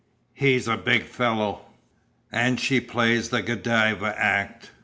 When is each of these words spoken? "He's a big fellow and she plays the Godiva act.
"He's 0.33 0.67
a 0.67 0.77
big 0.77 1.03
fellow 1.03 1.61
and 2.31 2.59
she 2.59 2.79
plays 2.79 3.29
the 3.29 3.43
Godiva 3.43 4.15
act. 4.17 4.71